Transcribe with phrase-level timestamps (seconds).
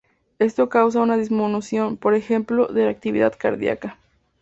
[0.39, 3.99] Esto causa una disminución, por ejemplo, de la actividad cardíaca.